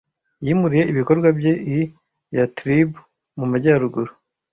yimuriye 0.45 0.83
ibikorwa 0.91 1.27
bye 1.37 1.53
i 1.77 1.77
Yathrib 2.37 2.89
mu 3.37 3.45
majyaruguru, 3.51 4.11